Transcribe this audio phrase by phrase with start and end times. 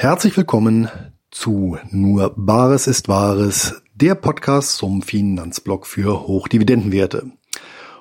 [0.00, 0.88] Herzlich willkommen
[1.30, 7.32] zu Nur Bares ist Wahres, der Podcast zum Finanzblock für Hochdividendenwerte.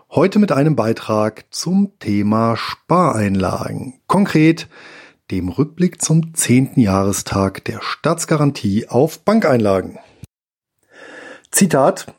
[0.09, 3.99] Heute mit einem Beitrag zum Thema Spareinlagen.
[4.07, 4.69] Konkret
[5.29, 9.99] dem Rückblick zum zehnten Jahrestag der Staatsgarantie auf Bankeinlagen.
[11.51, 12.13] Zitat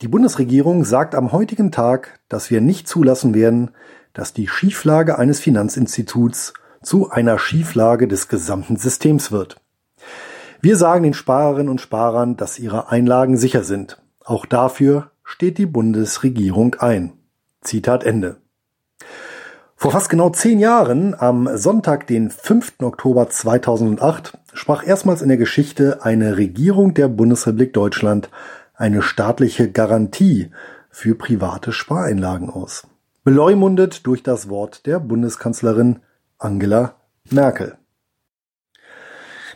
[0.00, 3.70] Die Bundesregierung sagt am heutigen Tag, dass wir nicht zulassen werden,
[4.14, 9.56] dass die Schieflage eines Finanzinstituts zu einer Schieflage des gesamten Systems wird.
[10.60, 14.00] Wir sagen den Sparerinnen und Sparern, dass ihre Einlagen sicher sind.
[14.24, 17.12] Auch dafür steht die Bundesregierung ein.
[17.62, 18.36] Zitat Ende.
[19.76, 22.74] Vor fast genau zehn Jahren, am Sonntag, den 5.
[22.82, 28.30] Oktober 2008, sprach erstmals in der Geschichte eine Regierung der Bundesrepublik Deutschland
[28.74, 30.50] eine staatliche Garantie
[30.90, 32.86] für private Spareinlagen aus.
[33.24, 36.00] Beleumundet durch das Wort der Bundeskanzlerin
[36.42, 36.96] Angela
[37.30, 37.76] Merkel.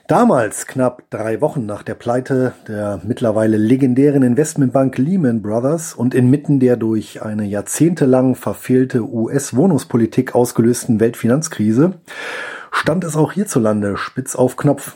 [0.09, 6.61] Damals, knapp drei Wochen nach der Pleite der mittlerweile legendären Investmentbank Lehman Brothers und inmitten
[6.61, 11.95] der durch eine jahrzehntelang verfehlte US-Wohnungspolitik ausgelösten Weltfinanzkrise,
[12.71, 14.95] stand es auch hierzulande spitz auf Knopf.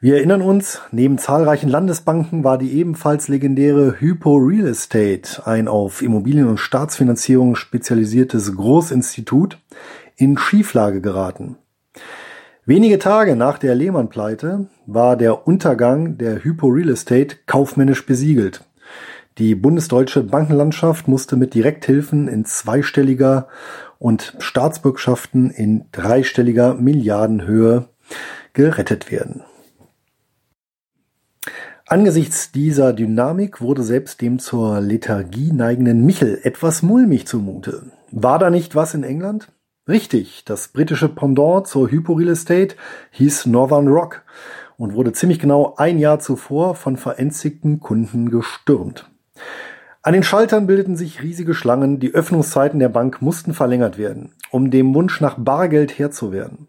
[0.00, 6.00] Wir erinnern uns, neben zahlreichen Landesbanken war die ebenfalls legendäre Hypo Real Estate, ein auf
[6.00, 9.58] Immobilien- und Staatsfinanzierung spezialisiertes Großinstitut,
[10.18, 11.56] in Schieflage geraten.
[12.66, 18.64] Wenige Tage nach der Lehmann-Pleite war der Untergang der Hypo Real Estate kaufmännisch besiegelt.
[19.38, 23.48] Die bundesdeutsche Bankenlandschaft musste mit Direkthilfen in zweistelliger
[23.98, 27.88] und Staatsbürgschaften in dreistelliger Milliardenhöhe
[28.52, 29.44] gerettet werden.
[31.86, 37.92] Angesichts dieser Dynamik wurde selbst dem zur Lethargie neigenden Michel etwas mulmig zumute.
[38.10, 39.52] War da nicht was in England?
[39.88, 42.76] Richtig, das britische Pendant zur Hypo Real Estate
[43.12, 44.22] hieß Northern Rock
[44.76, 49.08] und wurde ziemlich genau ein Jahr zuvor von verängstigten Kunden gestürmt.
[50.02, 54.70] An den Schaltern bildeten sich riesige Schlangen, die Öffnungszeiten der Bank mussten verlängert werden, um
[54.70, 56.68] dem Wunsch nach Bargeld Herr zu werden.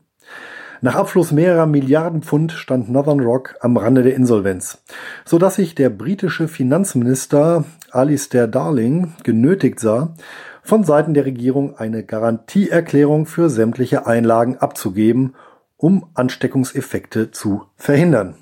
[0.79, 4.81] Nach Abfluss mehrerer Milliarden Pfund stand Northern Rock am Rande der Insolvenz,
[5.25, 10.13] so dass sich der britische Finanzminister Alistair Darling genötigt sah,
[10.69, 15.33] von Seiten der Regierung eine Garantieerklärung für sämtliche Einlagen abzugeben,
[15.77, 18.35] um Ansteckungseffekte zu verhindern.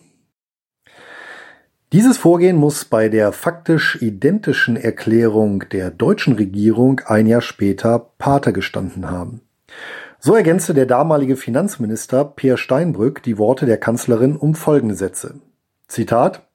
[1.94, 8.52] Dieses Vorgehen muss bei der faktisch identischen Erklärung der deutschen Regierung ein Jahr später Pate
[8.52, 9.40] gestanden haben.
[10.20, 15.36] So ergänzte der damalige Finanzminister Peer Steinbrück die Worte der Kanzlerin um folgende Sätze.
[15.88, 16.46] Zitat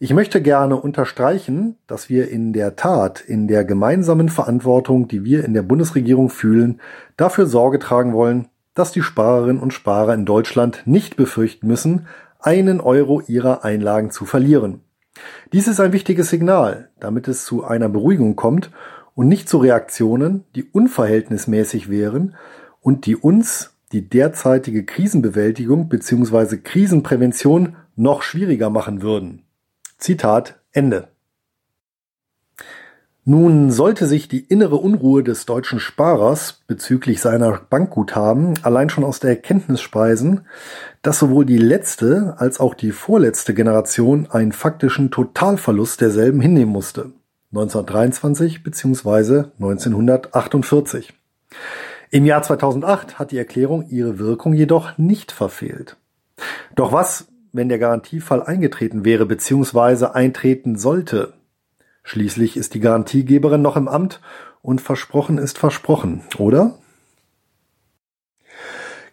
[0.00, 5.44] ich möchte gerne unterstreichen, dass wir in der Tat in der gemeinsamen Verantwortung, die wir
[5.44, 6.80] in der Bundesregierung fühlen,
[7.16, 12.06] dafür Sorge tragen wollen, dass die Sparerinnen und Sparer in Deutschland nicht befürchten müssen,
[12.38, 14.82] einen Euro ihrer Einlagen zu verlieren.
[15.52, 18.70] Dies ist ein wichtiges Signal, damit es zu einer Beruhigung kommt
[19.16, 22.36] und nicht zu Reaktionen, die unverhältnismäßig wären
[22.80, 26.58] und die uns die derzeitige Krisenbewältigung bzw.
[26.58, 29.42] Krisenprävention noch schwieriger machen würden.
[29.98, 31.08] Zitat Ende.
[33.24, 39.20] Nun sollte sich die innere Unruhe des deutschen Sparers bezüglich seiner Bankguthaben allein schon aus
[39.20, 40.46] der Erkenntnis speisen,
[41.02, 47.12] dass sowohl die letzte als auch die vorletzte Generation einen faktischen Totalverlust derselben hinnehmen musste.
[47.50, 49.44] 1923 bzw.
[49.58, 51.12] 1948.
[52.10, 55.96] Im Jahr 2008 hat die Erklärung ihre Wirkung jedoch nicht verfehlt.
[56.74, 60.06] Doch was wenn der Garantiefall eingetreten wäre bzw.
[60.06, 61.34] eintreten sollte.
[62.02, 64.20] Schließlich ist die Garantiegeberin noch im Amt
[64.62, 66.78] und versprochen ist versprochen, oder?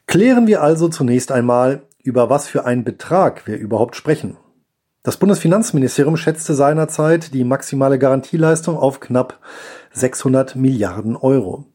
[0.07, 4.37] Klären wir also zunächst einmal, über was für einen Betrag wir überhaupt sprechen.
[5.03, 9.39] Das Bundesfinanzministerium schätzte seinerzeit die maximale Garantieleistung auf knapp
[9.91, 11.65] 600 Milliarden Euro.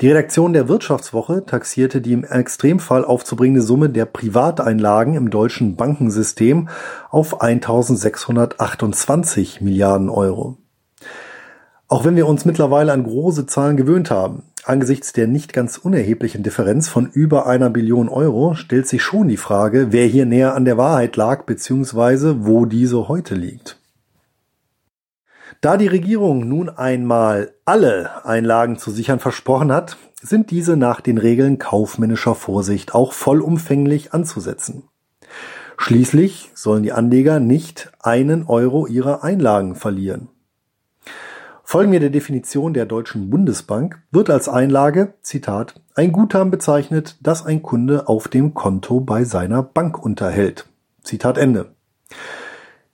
[0.00, 6.68] Die Redaktion der Wirtschaftswoche taxierte die im Extremfall aufzubringende Summe der Privateinlagen im deutschen Bankensystem
[7.10, 10.58] auf 1628 Milliarden Euro.
[11.88, 16.42] Auch wenn wir uns mittlerweile an große Zahlen gewöhnt haben, angesichts der nicht ganz unerheblichen
[16.42, 20.64] Differenz von über einer Billion Euro stellt sich schon die Frage, wer hier näher an
[20.64, 22.36] der Wahrheit lag bzw.
[22.38, 23.81] wo diese heute liegt.
[25.62, 31.18] Da die Regierung nun einmal alle Einlagen zu sichern versprochen hat, sind diese nach den
[31.18, 34.88] Regeln kaufmännischer Vorsicht auch vollumfänglich anzusetzen.
[35.78, 40.28] Schließlich sollen die Anleger nicht einen Euro ihrer Einlagen verlieren.
[41.62, 47.46] Folgen wir der Definition der Deutschen Bundesbank, wird als Einlage, Zitat, ein Guthaben bezeichnet, das
[47.46, 50.66] ein Kunde auf dem Konto bei seiner Bank unterhält.
[51.04, 51.72] Zitat Ende.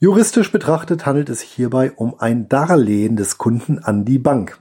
[0.01, 4.61] Juristisch betrachtet handelt es sich hierbei um ein Darlehen des Kunden an die Bank.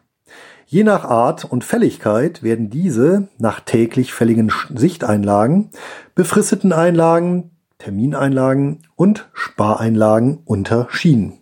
[0.66, 5.70] Je nach Art und Fälligkeit werden diese nach täglich fälligen Sichteinlagen,
[6.16, 11.34] befristeten Einlagen, Termineinlagen und Spareinlagen unterschieden.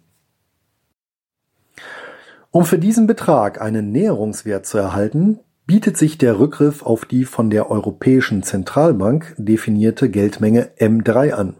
[2.52, 7.50] Um für diesen Betrag einen Näherungswert zu erhalten, bietet sich der Rückgriff auf die von
[7.50, 11.56] der Europäischen Zentralbank definierte Geldmenge M3 an.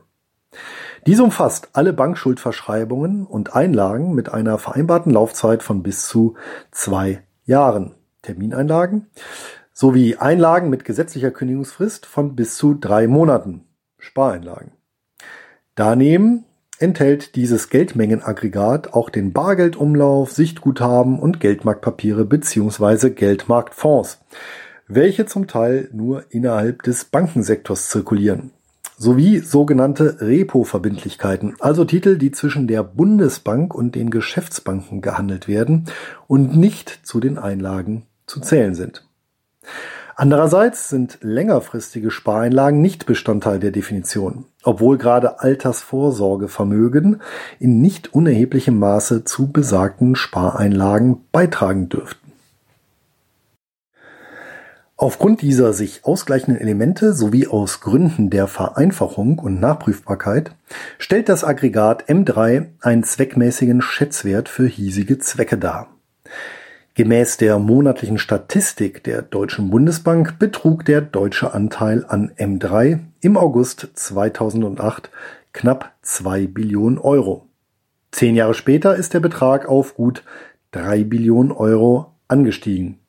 [1.08, 6.36] Diese umfasst alle Bankschuldverschreibungen und Einlagen mit einer vereinbarten Laufzeit von bis zu
[6.72, 7.94] zwei Jahren,
[8.24, 9.08] Termineinlagen
[9.72, 13.66] sowie Einlagen mit gesetzlicher Kündigungsfrist von bis zu drei Monaten,
[14.00, 14.72] Spareinlagen.
[15.76, 16.46] Daneben
[16.80, 23.12] enthält dieses Geldmengenaggregat auch den Bargeldumlauf, Sichtguthaben und Geldmarktpapiere bzw.
[23.12, 24.22] Geldmarktfonds,
[24.88, 28.52] welche zum Teil nur innerhalb des Bankensektors zirkulieren,
[28.98, 35.86] sowie sogenannte Repo-Verbindlichkeiten, also Titel, die zwischen der Bundesbank und den Geschäftsbanken gehandelt werden
[36.28, 39.08] und nicht zu den Einlagen zu zählen sind.
[40.18, 47.22] Andererseits sind längerfristige Spareinlagen nicht Bestandteil der Definition, obwohl gerade Altersvorsorgevermögen
[47.60, 52.25] in nicht unerheblichem Maße zu besagten Spareinlagen beitragen dürften.
[54.98, 60.56] Aufgrund dieser sich ausgleichenden Elemente sowie aus Gründen der Vereinfachung und Nachprüfbarkeit
[60.98, 65.90] stellt das Aggregat M3 einen zweckmäßigen Schätzwert für hiesige Zwecke dar.
[66.94, 73.90] Gemäß der monatlichen Statistik der Deutschen Bundesbank betrug der deutsche Anteil an M3 im August
[73.96, 75.10] 2008
[75.52, 77.48] knapp 2 Billionen Euro.
[78.12, 80.24] Zehn Jahre später ist der Betrag auf gut
[80.72, 83.00] 3 Billionen Euro angestiegen.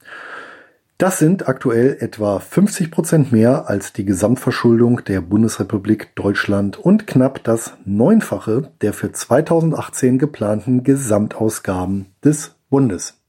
[0.99, 7.45] Das sind aktuell etwa 50 Prozent mehr als die Gesamtverschuldung der Bundesrepublik Deutschland und knapp
[7.45, 13.21] das Neunfache der für 2018 geplanten Gesamtausgaben des Bundes.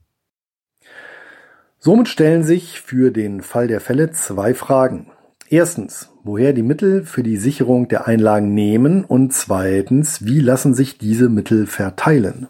[1.78, 5.10] Somit stellen sich für den Fall der Fälle zwei Fragen.
[5.50, 10.96] Erstens, woher die Mittel für die Sicherung der Einlagen nehmen und zweitens, wie lassen sich
[10.96, 12.48] diese Mittel verteilen?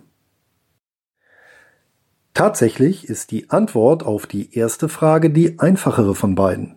[2.38, 6.76] Tatsächlich ist die Antwort auf die erste Frage die einfachere von beiden.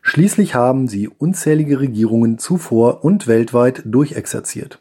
[0.00, 4.80] Schließlich haben sie unzählige Regierungen zuvor und weltweit durchexerziert.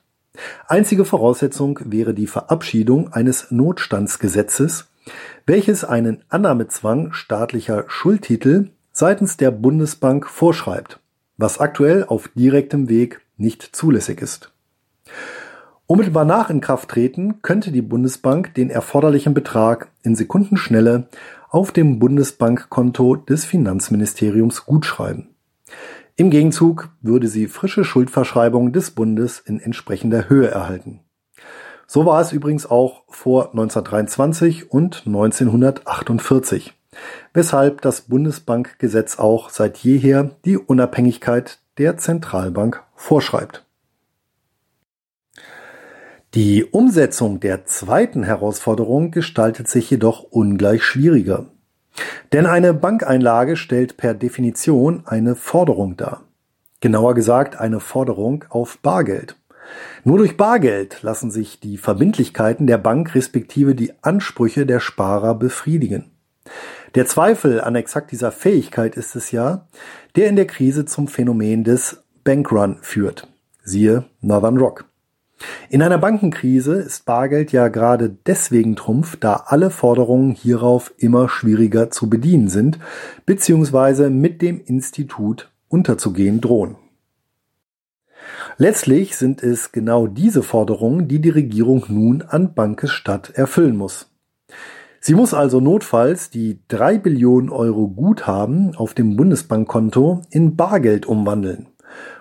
[0.67, 4.89] Einzige Voraussetzung wäre die Verabschiedung eines Notstandsgesetzes,
[5.47, 10.99] welches einen Annahmezwang staatlicher Schuldtitel seitens der Bundesbank vorschreibt,
[11.37, 14.51] was aktuell auf direktem Weg nicht zulässig ist.
[15.91, 21.09] Unmittelbar nach Inkrafttreten könnte die Bundesbank den erforderlichen Betrag in Sekundenschnelle
[21.49, 25.35] auf dem Bundesbankkonto des Finanzministeriums gutschreiben.
[26.15, 31.01] Im Gegenzug würde sie frische Schuldverschreibungen des Bundes in entsprechender Höhe erhalten
[31.93, 36.73] so war es übrigens auch vor 1923 und 1948,
[37.33, 43.65] weshalb das Bundesbankgesetz auch seit jeher die Unabhängigkeit der Zentralbank vorschreibt.
[46.33, 51.47] Die Umsetzung der zweiten Herausforderung gestaltet sich jedoch ungleich schwieriger.
[52.31, 56.23] Denn eine Bankeinlage stellt per Definition eine Forderung dar.
[56.79, 59.35] Genauer gesagt eine Forderung auf Bargeld.
[60.05, 66.11] Nur durch Bargeld lassen sich die Verbindlichkeiten der Bank respektive die Ansprüche der Sparer befriedigen.
[66.95, 69.67] Der Zweifel an exakt dieser Fähigkeit ist es ja,
[70.15, 73.27] der in der Krise zum Phänomen des Bankrun führt.
[73.65, 74.90] Siehe Northern Rock.
[75.69, 81.89] In einer Bankenkrise ist Bargeld ja gerade deswegen Trumpf, da alle Forderungen hierauf immer schwieriger
[81.91, 82.79] zu bedienen sind,
[83.25, 86.75] beziehungsweise mit dem Institut unterzugehen drohen.
[88.57, 94.11] Letztlich sind es genau diese Forderungen, die die Regierung nun an Bankes-Stadt erfüllen muss.
[94.99, 101.69] Sie muss also notfalls die drei Billionen Euro Guthaben auf dem Bundesbankkonto in Bargeld umwandeln,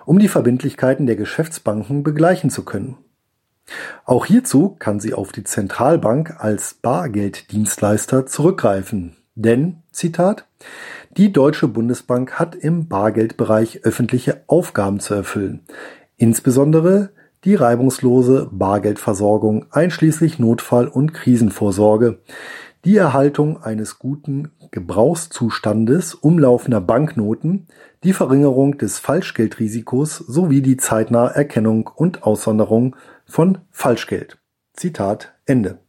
[0.05, 2.97] um die Verbindlichkeiten der Geschäftsbanken begleichen zu können.
[4.05, 9.15] Auch hierzu kann sie auf die Zentralbank als Bargelddienstleister zurückgreifen.
[9.35, 10.45] Denn, Zitat,
[11.17, 15.61] die Deutsche Bundesbank hat im Bargeldbereich öffentliche Aufgaben zu erfüllen,
[16.21, 17.09] Insbesondere
[17.45, 22.19] die reibungslose Bargeldversorgung einschließlich Notfall- und Krisenvorsorge,
[22.85, 27.65] die Erhaltung eines guten Gebrauchszustandes umlaufender Banknoten,
[28.03, 32.95] die Verringerung des Falschgeldrisikos sowie die zeitnahe Erkennung und Aussonderung
[33.31, 34.37] von Falschgeld.
[34.73, 35.79] Zitat Ende.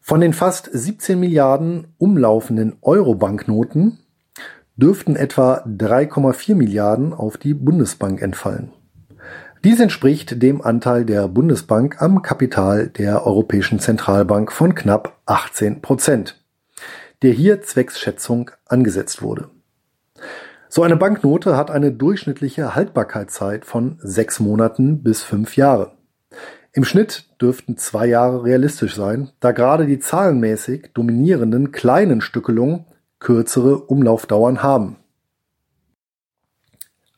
[0.00, 3.98] Von den fast 17 Milliarden umlaufenden Euro-Banknoten
[4.76, 8.72] dürften etwa 3,4 Milliarden auf die Bundesbank entfallen.
[9.62, 16.42] Dies entspricht dem Anteil der Bundesbank am Kapital der Europäischen Zentralbank von knapp 18 Prozent,
[17.20, 19.50] der hier zwecks Schätzung angesetzt wurde.
[20.74, 25.98] So eine Banknote hat eine durchschnittliche Haltbarkeitszeit von sechs Monaten bis fünf Jahre.
[26.72, 32.86] Im Schnitt dürften zwei Jahre realistisch sein, da gerade die zahlenmäßig dominierenden kleinen Stückelungen
[33.18, 34.96] kürzere Umlaufdauern haben.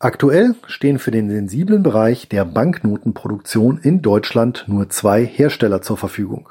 [0.01, 6.49] Aktuell stehen für den sensiblen Bereich der Banknotenproduktion in Deutschland nur zwei Hersteller zur Verfügung.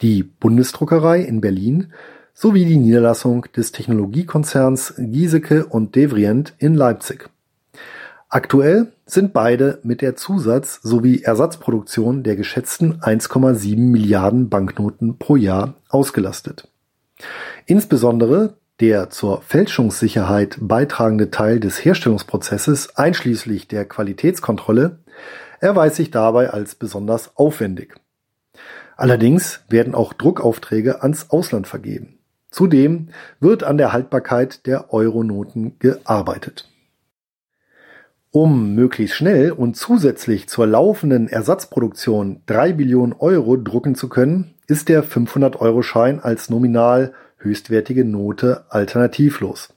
[0.00, 1.92] Die Bundesdruckerei in Berlin
[2.38, 7.30] sowie die Niederlassung des Technologiekonzerns Giesecke und Devrient in Leipzig.
[8.28, 15.76] Aktuell sind beide mit der Zusatz- sowie Ersatzproduktion der geschätzten 1,7 Milliarden Banknoten pro Jahr
[15.88, 16.68] ausgelastet.
[17.64, 24.98] Insbesondere der zur Fälschungssicherheit beitragende Teil des Herstellungsprozesses einschließlich der Qualitätskontrolle
[25.60, 27.94] erweist sich dabei als besonders aufwendig.
[28.98, 32.15] Allerdings werden auch Druckaufträge ans Ausland vergeben.
[32.50, 33.08] Zudem
[33.40, 36.68] wird an der Haltbarkeit der Euronoten gearbeitet.
[38.30, 44.88] Um möglichst schnell und zusätzlich zur laufenden Ersatzproduktion drei Billionen Euro drucken zu können, ist
[44.88, 49.72] der 500-Euro-Schein als nominal höchstwertige Note alternativlos.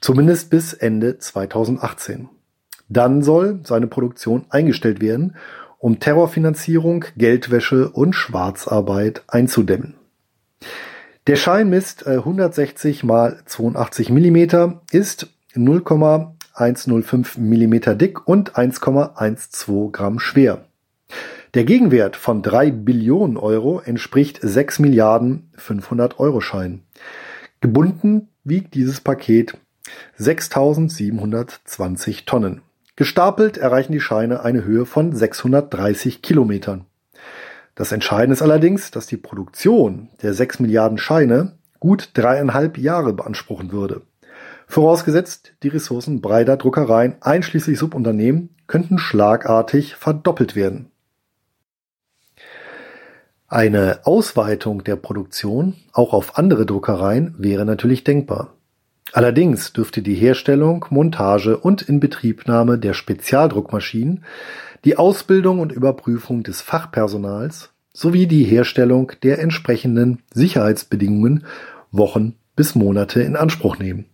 [0.00, 2.28] Zumindest bis Ende 2018.
[2.88, 5.36] Dann soll seine Produktion eingestellt werden,
[5.78, 9.94] um Terrorfinanzierung, Geldwäsche und Schwarzarbeit einzudämmen.
[11.28, 20.64] Der Schein misst 160 mal 82 mm, ist 0,105 mm dick und 1,12 Gramm schwer.
[21.54, 26.82] Der Gegenwert von drei Billionen Euro entspricht sechs Milliarden 500 Euro Scheinen.
[27.60, 29.56] Gebunden wiegt dieses Paket
[30.16, 32.62] 6720 Tonnen.
[32.96, 36.86] Gestapelt erreichen die Scheine eine Höhe von 630 Kilometern.
[37.74, 43.72] Das Entscheidende ist allerdings, dass die Produktion der 6 Milliarden Scheine gut dreieinhalb Jahre beanspruchen
[43.72, 44.02] würde.
[44.66, 50.90] Vorausgesetzt, die Ressourcen breiter Druckereien einschließlich Subunternehmen könnten schlagartig verdoppelt werden.
[53.48, 58.54] Eine Ausweitung der Produktion auch auf andere Druckereien wäre natürlich denkbar.
[59.12, 64.24] Allerdings dürfte die Herstellung, Montage und Inbetriebnahme der Spezialdruckmaschinen,
[64.84, 71.44] die Ausbildung und Überprüfung des Fachpersonals sowie die Herstellung der entsprechenden Sicherheitsbedingungen
[71.90, 74.06] Wochen bis Monate in Anspruch nehmen.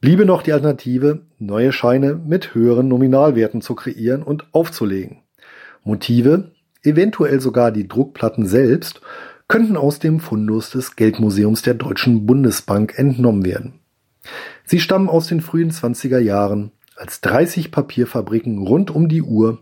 [0.00, 5.18] Bliebe noch die Alternative, neue Scheine mit höheren Nominalwerten zu kreieren und aufzulegen.
[5.84, 9.00] Motive eventuell sogar die Druckplatten selbst,
[9.48, 13.79] könnten aus dem Fundus des Geldmuseums der Deutschen Bundesbank entnommen werden.
[14.64, 19.60] Sie stammen aus den frühen 20er Jahren, als 30 Papierfabriken rund um die Uhr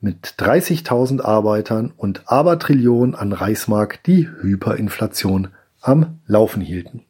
[0.00, 5.48] mit 30.000 Arbeitern und Abertrillionen an Reichsmark die Hyperinflation
[5.80, 7.04] am Laufen hielten.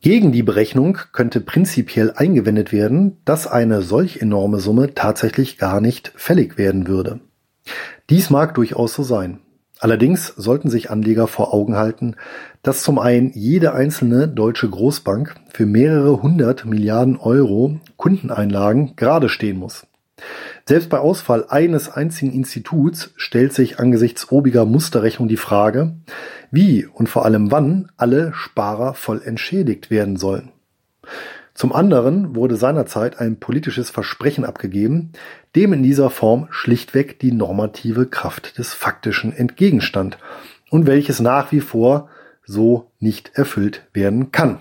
[0.00, 6.12] Gegen die Berechnung könnte prinzipiell eingewendet werden, dass eine solch enorme Summe tatsächlich gar nicht
[6.14, 7.20] fällig werden würde.
[8.08, 9.40] Dies mag durchaus so sein.
[9.78, 12.16] Allerdings sollten sich Anleger vor Augen halten,
[12.62, 19.58] dass zum einen jede einzelne deutsche Großbank für mehrere hundert Milliarden Euro Kundeneinlagen gerade stehen
[19.58, 19.86] muss.
[20.66, 25.94] Selbst bei Ausfall eines einzigen Instituts stellt sich angesichts obiger Musterrechnung die Frage,
[26.50, 30.52] wie und vor allem wann alle Sparer voll entschädigt werden sollen.
[31.56, 35.12] Zum anderen wurde seinerzeit ein politisches Versprechen abgegeben,
[35.54, 40.18] dem in dieser Form schlichtweg die normative Kraft des Faktischen entgegenstand
[40.68, 42.10] und welches nach wie vor
[42.44, 44.58] so nicht erfüllt werden kann.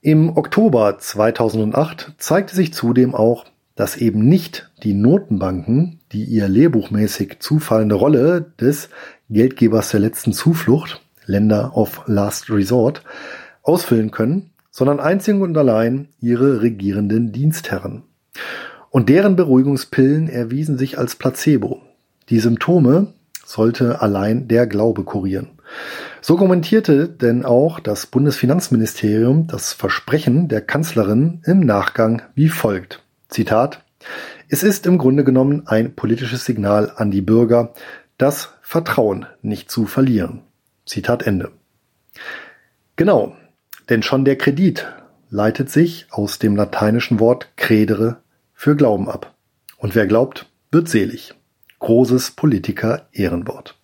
[0.00, 7.40] Im Oktober 2008 zeigte sich zudem auch, dass eben nicht die Notenbanken, die ihr lehrbuchmäßig
[7.40, 8.90] zufallende Rolle des
[9.28, 13.02] Geldgebers der letzten Zuflucht, Länder of Last Resort,
[13.62, 18.02] ausfüllen können, sondern einzig und allein ihre regierenden Dienstherren.
[18.90, 21.80] Und deren Beruhigungspillen erwiesen sich als Placebo.
[22.30, 23.12] Die Symptome
[23.44, 25.50] sollte allein der Glaube kurieren.
[26.20, 33.02] So kommentierte denn auch das Bundesfinanzministerium das Versprechen der Kanzlerin im Nachgang wie folgt.
[33.28, 33.84] Zitat
[34.48, 37.74] Es ist im Grunde genommen ein politisches Signal an die Bürger,
[38.18, 40.42] das Vertrauen nicht zu verlieren.
[40.86, 41.50] Zitat Ende.
[42.96, 43.34] Genau,
[43.92, 44.86] denn schon der Kredit
[45.28, 48.22] leitet sich aus dem lateinischen Wort credere
[48.54, 49.34] für Glauben ab.
[49.76, 51.34] Und wer glaubt, wird selig.
[51.78, 53.78] Großes Politiker-Ehrenwort.